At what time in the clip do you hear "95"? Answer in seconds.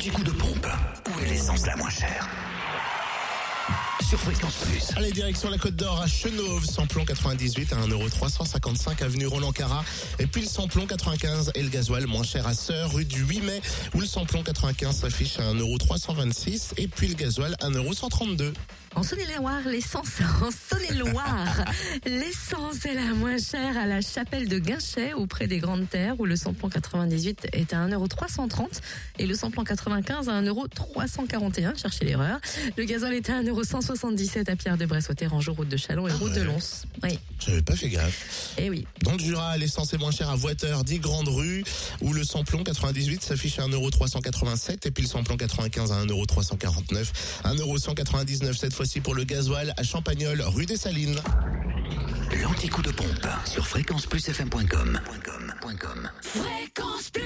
10.84-11.52, 14.42-14.96, 29.62-30.28, 45.36-45.92